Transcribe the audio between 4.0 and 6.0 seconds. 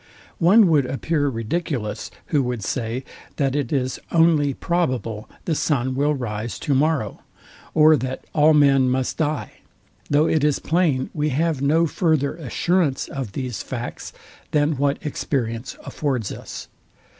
only probable the sun